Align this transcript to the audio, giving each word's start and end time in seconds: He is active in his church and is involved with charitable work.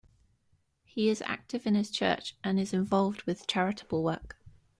He 0.83 1.09
is 1.09 1.21
active 1.27 1.67
in 1.67 1.75
his 1.75 1.91
church 1.91 2.35
and 2.43 2.59
is 2.59 2.73
involved 2.73 3.21
with 3.27 3.45
charitable 3.45 4.03
work. 4.03 4.37